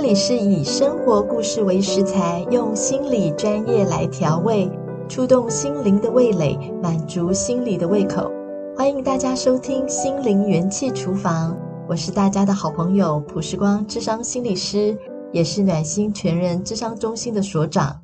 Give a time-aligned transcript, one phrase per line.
[0.00, 4.66] 这里是以生活故事为食材，用心理专业来调味，
[5.10, 8.32] 触动心灵的味蕾，满足心理的胃口。
[8.74, 11.52] 欢迎大家收听《心灵元气厨房》，
[11.86, 14.96] 我是大家的好朋友朴时光，智商心理师，
[15.34, 18.00] 也是暖心全人智商中心的所长。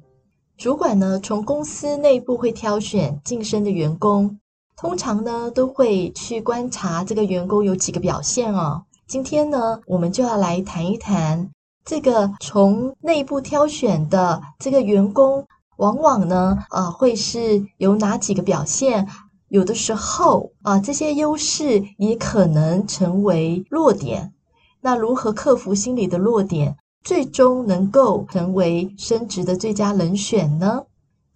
[0.59, 4.39] 主管呢，从公司内部会挑选晋升的员工，
[4.77, 8.83] 通常呢，都会去观察这个员工有几个表现哦。
[9.09, 11.49] 今天呢，我们就要来谈一谈。
[11.87, 15.47] 这个从内部挑选的这个员工，
[15.77, 19.07] 往往呢，啊，会是有哪几个表现？
[19.51, 24.33] 有的时候啊，这些优势也可能成为弱点。
[24.81, 30.83] 那如何克服心理的弱点，最终能够成为升职的最佳人选呢？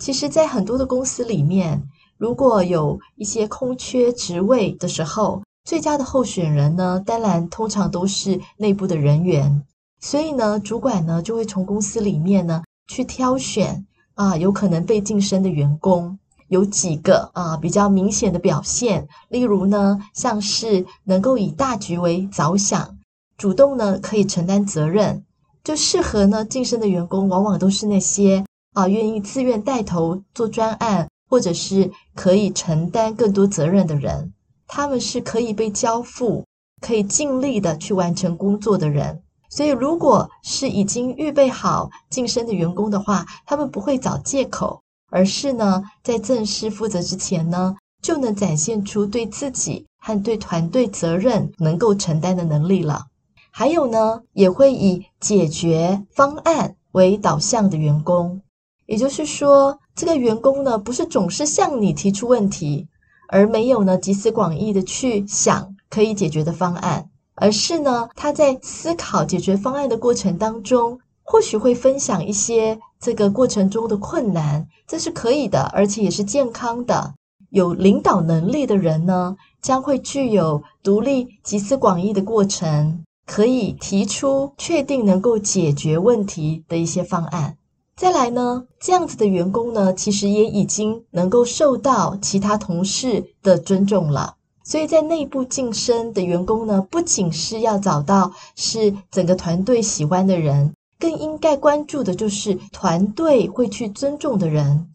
[0.01, 1.81] 其实，在很多的公司里面，
[2.19, 9.65] 如果有一些空缺职位的时候，最佳的候选人呢，当然通常都是内部的人员。
[10.01, 22.99] 所以呢，主管呢就会从公司里面呢去挑选啊，有可能被晋升的员工，有几个啊比较明显的表现，例如呢，像是能够以大局为着想，
[23.37, 25.23] 主动呢可以承担责任，
[25.63, 34.33] 就适合呢晋升的员工，往往都是那些啊愿意自愿带头做专案，或者是可以承担更多责任的人，
[34.67, 36.45] 他们是可以被交付，
[36.81, 39.23] 可以尽力的去完成工作的人。
[39.51, 53.07] 所以，如果是已经预备好晋升的员工的话，他们不会找借口，而是呢，在正式负责之前呢，就能展现出对自己和对团队责任能够承担的能力了。
[53.51, 58.41] 还有呢，也会以解决方案为导向的员工，
[58.87, 62.87] 也就是说，这个员工呢，不是总是向你提出问题，
[63.29, 67.10] 而没有呢集思广益的去想可以解决的方案。
[67.41, 77.15] 而是呢，他在思考解决方案的过程当中，或许会分享一些这个过程中的困难，这是可以的，而且也是健康的。
[77.49, 87.57] 有领导能力的人呢，将会具有独立集思广益的过程，可以提出确定能够解决问题的一些方案。
[87.97, 94.35] 再来呢，这样子的员工呢，其实也已经能够受到其他同事的尊重了。
[94.63, 104.87] 所以在内部晋升的员工呢，不仅是要找到是整个团队喜欢的人，更应该关注的就是团队会去尊重的人。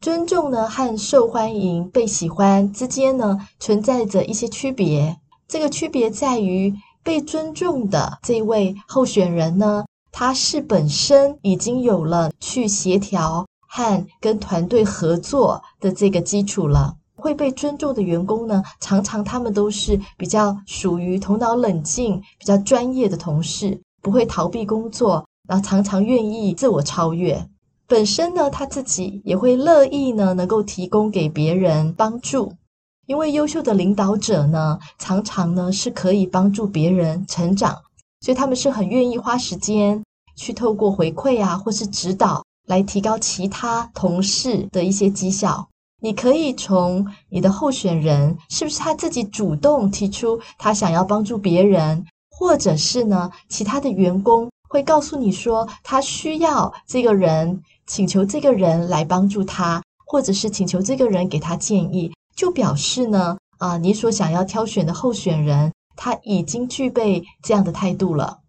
[0.00, 5.16] 尊重呢和受欢迎、被喜欢之间呢，存在着一些区别。
[5.48, 16.96] 这个区别在于，被尊重的这位候选人呢，他是本身已经有了去协调和跟团队合作的这个基础了。
[17.16, 27.48] 会被尊重的员工呢，常常他们都是比较属于头脑冷静、比较专业的同事，不会逃避工作，然后常常愿意自我超越。
[27.86, 32.52] 本身呢，他自己也会乐意呢，能够提供给别人帮助，
[33.06, 37.76] 因为优秀的领导者呢，常常呢是可以帮助别人成长，
[38.20, 40.02] 所以他们是很愿意花时间
[40.34, 45.68] 去透过回馈啊，或是指导来提高其他同事的一些绩效。
[46.04, 68.40] 你可以从你的候选人是不是他自己主动提出他想要帮助别人，或者是呢，其他的员工会告诉你说他需要这个人，请求这个人来帮助他，或者是请求这个人给他建议，就表示呢，啊，你所想要挑选的候选人他已经具备这样的态度了。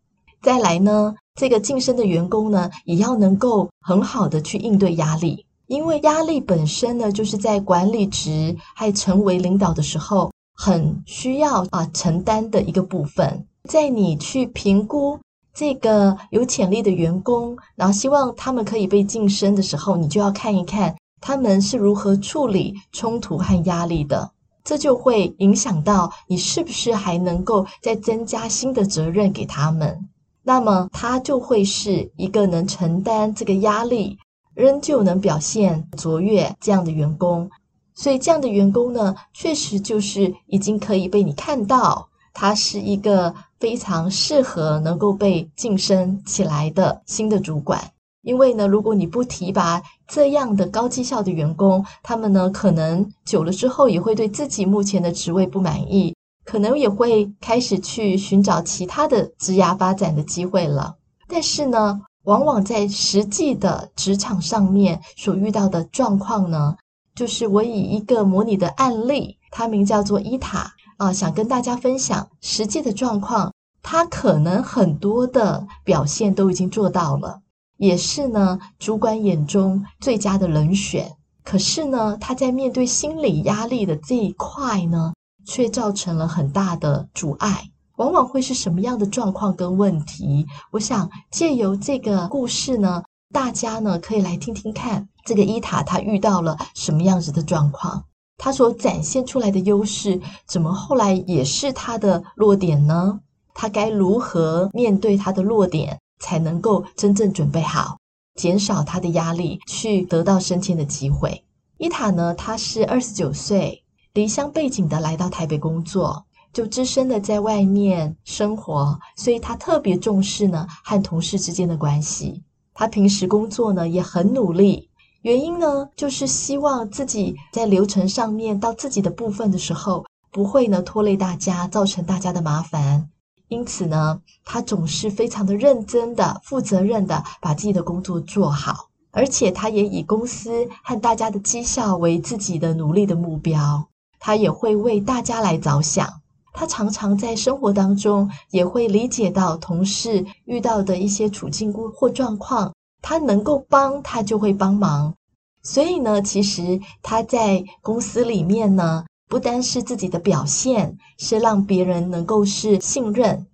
[0.42, 5.45] 再来呢，这个晋升的员工呢，也要能够很好的去应对压力。
[5.68, 13.46] 因为压力本身呢，就是在管理职还成为领导的时候，很需要啊承担的一个部分。
[13.68, 15.20] 在你去评估
[15.54, 24.32] 这个有潜力的员工，然后希望他们可以被晋升的时候，你就要看一看他们是如何处理冲突和压力的。
[24.64, 30.10] 这就会影响到你是不是还能够再增加新的责任给他们。
[30.44, 34.18] 那么他就会是一个能承担这个压力。
[34.56, 37.50] 仍旧能表现卓越这样的员工，
[37.94, 47.92] 所以这样的员工呢，确实就是已经可以被你看到，他是一个非常适合能够被晋升起来的新的主管。
[48.22, 60.96] 因为呢，如果你不提拔这样的高绩效的员工，他们呢，可能久了之后也会对自己目前的职位不满意，可能也会开始去寻找其他的职涯发展的机会了。
[61.28, 66.76] 但是呢，往往在实际的职场上面所遇到的状况呢，
[67.16, 77.42] 就是我以一个模拟的案例，它名叫做伊塔啊，想跟大家分享实际的状况，他可能很多的表现都已经做到了，
[77.78, 81.12] 也是呢主管眼中最佳的人选。
[81.44, 85.14] 可是呢，他在面对心理压力的这一块呢，
[85.46, 87.70] 却造成了很大的阻碍。
[87.98, 90.46] 往往会是什么样的状况跟问题？
[90.72, 98.04] 我想借由这个故事呢，大家呢可以来听听看，这个伊塔他遇到了什么样子的状况，
[98.38, 103.20] 他所展现出来的优势，怎么后来也是他的弱点呢？
[103.54, 107.98] 他该如何面对他的弱点，才能够真正准备好，
[108.36, 111.46] 减少他的压力，去得到升迁的机会？
[111.78, 113.84] 伊塔呢，他是二十九岁，
[114.14, 116.26] 离乡背井的来到台北工作。
[116.56, 122.42] 就只身的在外面生活，所以他特别重视呢和同事之间的关系。
[122.74, 124.90] 他平时工作呢也很努力，
[125.24, 133.10] 原因呢就是希望自己在流程上面到自己的部分的时候，不会呢拖累大家，造成大家的麻烦。
[133.50, 146.22] 因此呢，他总是非常的认真的、负责任的把自己的工作做好，而且他也以公司和大家的绩效为自己的努力的目标，他也会为大家来着想。
[146.56, 155.14] 他常常在生活当中也会理解到同事遇到的一些处境或状况，他能够帮他就会帮忙。
[155.62, 163.46] 所以呢，其实他在公司里面呢，不单是自己的表现是让别人能够是信任，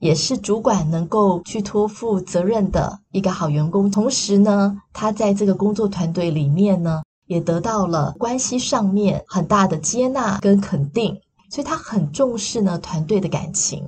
[0.00, 3.90] 也是主管能够去托付责任的一个好员工。
[3.90, 11.16] 同时呢，他在这个工作团队里面呢，也得到了关系上面很大的接纳跟肯定。
[11.50, 13.84] 所以他很重视呢团队的感情，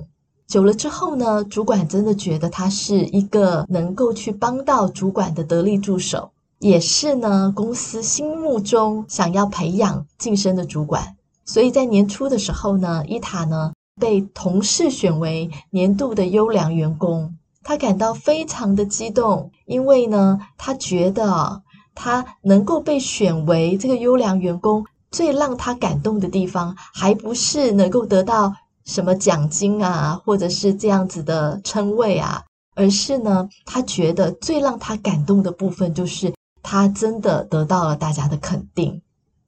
[0.47, 6.29] 久了之后呢，主管真的觉得他是一个能够去帮到主管的得力助手，
[6.59, 11.15] 也是呢公司心目中想要培养晋升的主管。
[11.45, 21.61] 所以在年初的时候呢，伊塔呢被同事选为年度的优良员工，他感到非常的激动，因为呢他觉得
[21.95, 24.85] 他能够被选为这个优良员工。
[25.13, 28.51] 最让他感动的地方，还不是能够得到
[28.83, 32.43] 什么奖金啊，或者是这样子的称谓啊，
[32.75, 36.33] 而是呢，他觉得最让他感动的部分，就是
[36.63, 39.01] 他真的得到了大家的肯定。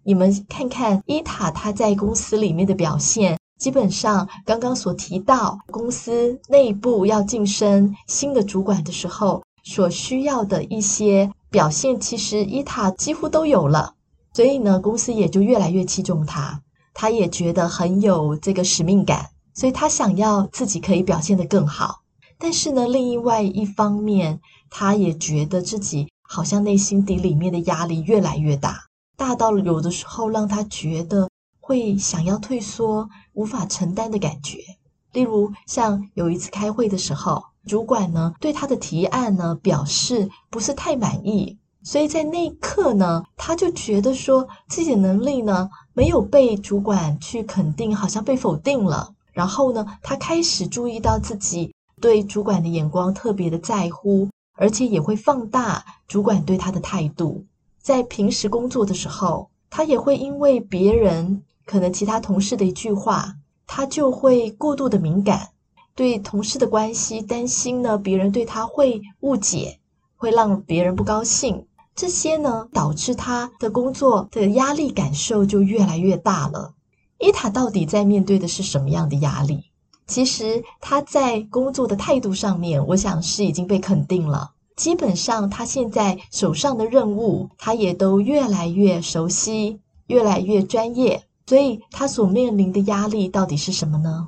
[0.04, 13.94] 你们看看伊塔他在公司里面的表现，基本上刚刚所提到，公司内部要晋升新的主管的时候，所需要的一些表现，其实伊塔几乎都有了。
[14.36, 16.62] 所以呢，公司也就越来越器重他，
[16.94, 22.02] 他也觉得很有这个使命感，所以他想要自己可以表现得更好。
[22.38, 28.78] 但是呢，另外一方面，他也觉得自己好像内心底里面的压力越来越大，
[29.16, 31.30] 大到了有的时候让他觉得
[31.62, 34.58] 会想要退缩、无法承担的感觉。
[35.14, 41.58] 例如，像有一次开会的时候，主管呢对他的提案呢表示不是太满意。
[41.86, 49.14] 所以在那一刻呢，他就觉得说自己的能力呢没有被主管去肯定，好像被否定了。
[49.32, 51.72] 然后呢，他开始注意到自己
[52.02, 54.28] 对主管的眼光特别的在乎，
[54.58, 57.46] 而且也会放大主管对他的态度。
[57.80, 63.36] 在平时工作的时候，他也会因为别人可能其他同事的一句话，
[63.68, 65.50] 他就会过度的敏感，
[65.94, 69.80] 对同事的关系担心呢，别人对他会误解，
[70.18, 71.68] 会让别人不高兴。
[71.96, 76.74] 这些呢，导致他的工作的压力感受就越来越大了。
[77.20, 79.64] 伊塔到底在面对的是什么样的压力？
[80.06, 84.52] 其实他在工作的态度上面，我想是已经被肯定了。
[84.76, 91.24] 基本上，他现在手上的任务，他也都越来越熟悉，越来越专业。
[91.48, 94.28] 所以，他所面临的压力到底是什么呢？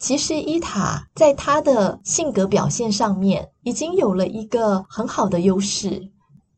[0.00, 6.10] 其实，伊塔在他的性格表现上面，已经有了一个很好的优势。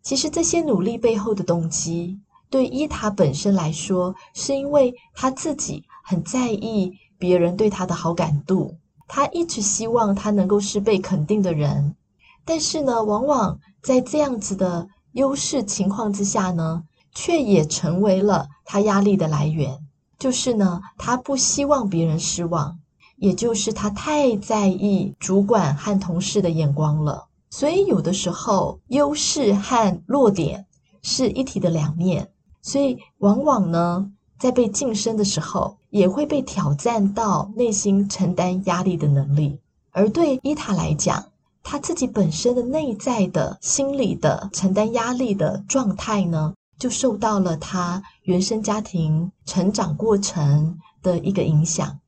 [0.07, 2.17] 其实这些努力背后的动机，
[2.49, 8.77] 对伊塔本身来说，是因为他自己很在意别人对他的好感度，
[9.09, 11.97] 他一直希望他能够是被肯定的人。
[12.45, 19.77] 但是呢，往往在这样子的优势情况之下呢，却也成为了他压力的来源。
[20.21, 22.79] 就是呢，他不希望别人失望，
[23.17, 27.26] 也就是他太在意主管和同事的眼光了。
[27.59, 30.67] 所以有的时候，优势和弱点
[31.01, 32.29] 是一体的两面，
[32.61, 39.59] 所以往往呢，在被晋升的时候，也会被挑战到内心承担压力的能力。
[39.93, 41.25] 而对伊塔来讲，
[41.63, 51.99] 他自己本身的内在的心理的承担压力的状态呢，就受到了他原生家庭成长过程的一个影响，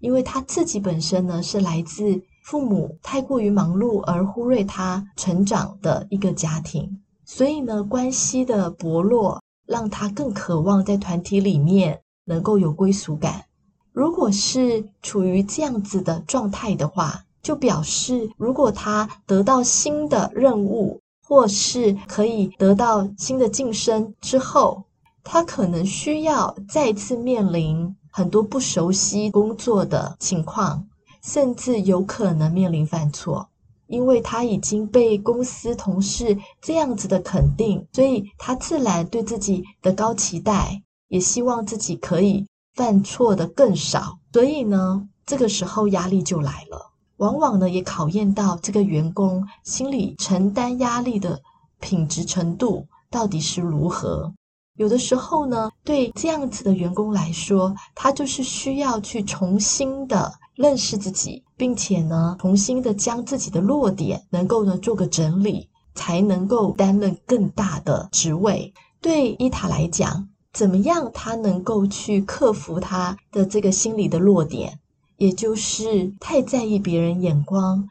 [0.00, 13.46] 因为他自己本身呢，是来自父母太过于忙碌而忽略他成长的一个家庭，所以呢，关系的薄弱让他更渴望在团体里面能够有归属感。
[13.92, 24.84] 如果是处于这样子的状态的话，就表示如果他得到新的任务，或是可以得到新的晋升之后，
[25.24, 30.86] 他可能需要再次面临很多不熟悉工作的情况，
[31.26, 33.48] 甚至有可能面临犯错，
[33.88, 42.46] 因为他已经被公司同事这样子的肯定，所以他自然对自己的高期待，也希望自己可以。
[42.76, 46.92] 犯错的更少，所以呢，这个时候压力就来了。
[47.16, 51.40] 往往呢，也考验到这个员工心理承担压力的
[51.80, 54.30] 品质程度到底是如何。
[54.76, 68.74] 有的时候呢，对这样子的员工来说，他就是需要去重新的认识自己，并且呢，重新的将自己的弱点能够呢做个整理，才能够担任更大的职位。
[69.00, 70.28] 对伊塔来讲。
[70.52, 74.80] 怎么样，他能够去克服他的这个心理的弱点，
[75.18, 77.86] 也就是太在意别人眼光。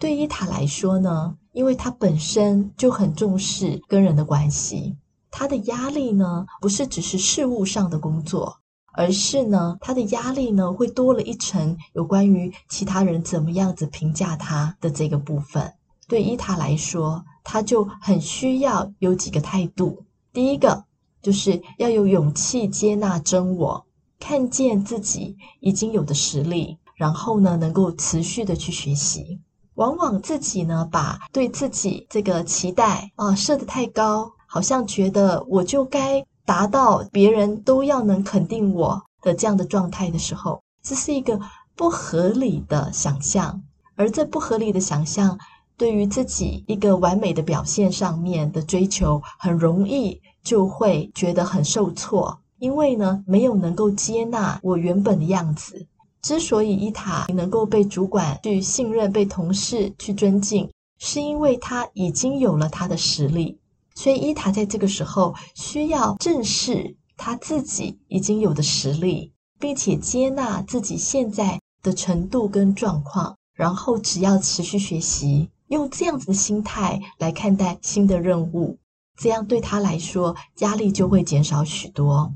[0.00, 4.96] 对伊塔来说呢，因为他本身就很重视跟人的关系，
[5.30, 8.56] 他的压力呢，不是只是事务上的工作，
[8.92, 15.72] 而是呢，他的压力呢，会多了一层有关于其他人怎么样子评价他的这个部分。
[16.08, 20.04] 对伊塔来说，他就很需要有几个态度。
[20.32, 20.84] 第一个。
[21.22, 23.86] 就是要有勇气接纳真我，
[24.18, 29.38] 看见自己已经有的实力，然后呢，能够持续的去学习。
[29.74, 41.40] 往往自己呢，把对自己这个期待啊设得太高，好像觉得我就该达到别人都要能肯定我的这样的状态的时候，这是一个
[41.74, 43.62] 不合理的想象。
[43.94, 45.38] 而这不合理的想象，
[45.76, 50.20] 对于自己一个完美的表现上面的追求，很容易。
[50.42, 55.86] 就会觉得很受挫，因为呢，没有能够接纳我原本的样子。
[56.20, 60.68] 之所以伊塔能够被主管去信任，被同事去尊敬，
[60.98, 63.56] 是因为他已经有了他的实力。
[63.94, 78.78] 所以伊塔在这个时候需要正视他自己已经有的实力，并且接纳自己现在的程度跟状况，然后只要持续学习，用这样子的心态来看待新的任务。
[79.16, 82.32] 这样对他来说，压力就会减少许多。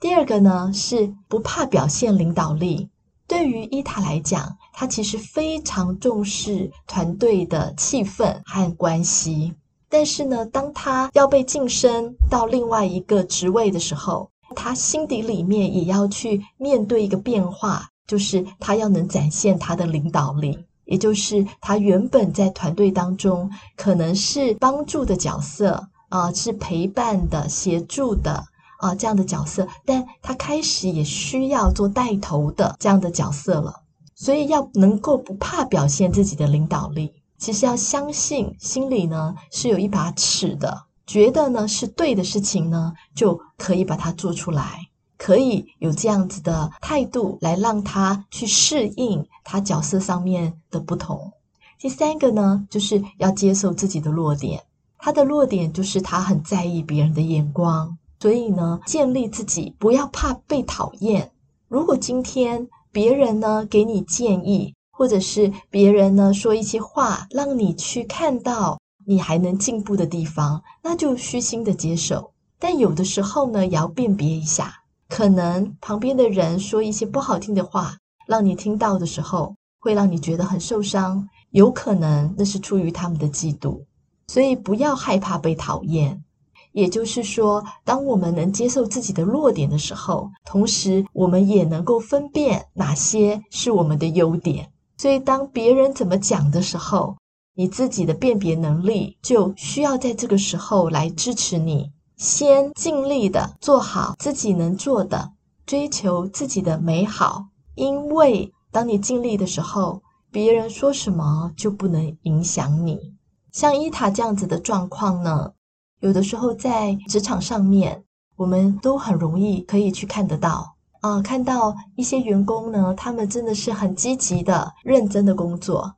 [0.00, 2.88] 第二个呢，是不怕表现领导力。
[3.26, 9.54] 对于伊塔来讲，他其实非常重视团队的气氛和关系。
[9.94, 25.80] 但是呢，当他要被晋升到另外一个职位的时候，他心底里面也要去面对一个变化，就是他要能展现他的领导力，也就是他原本在团队当中可能是帮助的角色。
[26.08, 28.44] 啊，是陪伴的、协助的
[28.78, 33.74] 啊，这样的角色，但他开始也需要做带头的这样的角色了。
[34.14, 44.88] 所以要能够不怕表现自己的领导力，其实要相信心里呢是有一把尺的，觉得呢是对的事情呢，就可以把它做出来，
[45.18, 51.32] 可以有这样子的态度来让他去适应他角色上面的不同。
[51.78, 54.62] 第三个呢，就是要接受自己的弱点。
[54.96, 61.30] 他的弱点就是他很在意别人的眼光，所以呢，建立自己不要怕被讨厌。
[61.68, 72.30] 如果今天别人呢给你建议，或者是别人呢说一些话，让你去看到你还能进步的地方，那就虚心的接受。
[72.58, 74.72] 但有的时候呢，也要辨别一下，
[75.08, 81.28] 可能旁边的人说一些不好听的话，让你听到的时候，会让你觉得很受伤。
[81.50, 83.82] 有可能那是出于他们的嫉妒。
[84.28, 86.24] 所以不要害怕被讨厌，
[86.72, 94.70] 也就是说，当我们能接受自己的弱点的时候，同时我们也能够分辨哪些是我们的优点。
[94.96, 97.16] 所以，当别人怎么讲的时候，
[97.54, 105.32] 你自己的辨别能力就需要在这个时候来支持你，先尽力的做好自己能做的，
[105.66, 107.46] 追求自己的美好。
[107.74, 113.14] 因为当你尽力的时候，别人说什么就不能影响你。
[113.52, 115.52] 像伊塔这样子的状况呢，
[116.00, 118.04] 有的时候在职场上面，
[118.36, 120.73] 我们都很容易可以去看得到
[121.04, 125.92] 啊，看到一些员工呢，他们真的是很积极的、认真的工作，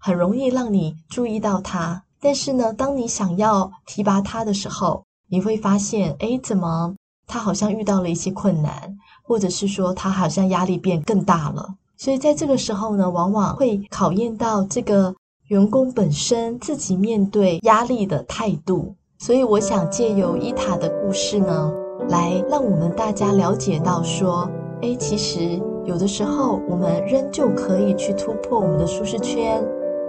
[0.00, 2.02] 很容易让你注意到他。
[2.20, 6.92] 但是呢，当你想要提拔他的时候，你会发现，诶，怎么
[7.28, 11.76] 他好像遇到了一些困难，或者是说他好像压力变更大了。
[11.96, 15.14] 所以在这个时候呢，往往会考验到这个
[15.50, 18.92] 员工本身自己面对压力的态度。
[19.20, 21.72] 所以我想借由伊塔的故事呢，
[22.08, 24.48] 来让我们大家了解到说，
[24.82, 29.62] 诶，其实有的时候我们仍旧可以去突破我们的舒适圈，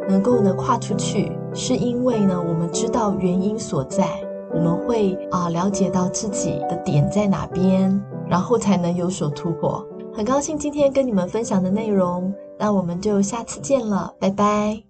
[0.07, 4.05] 能够呢跨出去，是因为呢我们知道原因所在，
[4.53, 9.85] 我们会啊了解到自己的点在哪边，然后才能有所突破。
[10.13, 14.88] 很高兴今天跟你们分享的内容，那我们就下次见了，拜拜。